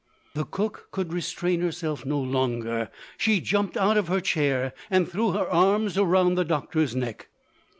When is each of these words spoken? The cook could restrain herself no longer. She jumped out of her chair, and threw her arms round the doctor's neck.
The 0.33 0.45
cook 0.45 0.87
could 0.89 1.13
restrain 1.13 1.61
herself 1.61 2.07
no 2.07 2.19
longer. 2.19 2.89
She 3.19 3.39
jumped 3.39 3.77
out 3.77 3.97
of 3.97 4.07
her 4.07 4.19
chair, 4.19 4.73
and 4.89 5.07
threw 5.07 5.29
her 5.33 5.47
arms 5.47 5.95
round 5.95 6.35
the 6.39 6.43
doctor's 6.43 6.95
neck. 6.95 7.27